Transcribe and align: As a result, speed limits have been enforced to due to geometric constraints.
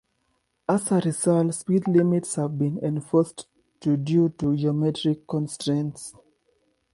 As 0.67 0.91
a 0.91 0.95
result, 0.97 1.53
speed 1.53 1.87
limits 1.87 2.33
have 2.33 2.57
been 2.57 2.79
enforced 2.79 3.45
to 3.81 3.97
due 3.97 4.29
to 4.29 4.55
geometric 4.57 5.27
constraints. 5.27 6.15